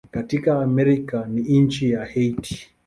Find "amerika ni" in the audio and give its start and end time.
0.61-1.59